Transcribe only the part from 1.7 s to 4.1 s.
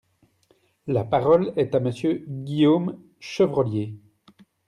à Monsieur Guillaume Chevrollier.